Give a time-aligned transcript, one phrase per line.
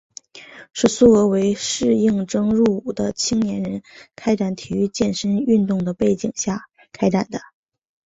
[0.73, 3.83] 是苏俄为待应征入伍的青年人
[4.15, 7.39] 开展体育健身运动的背景下开展的。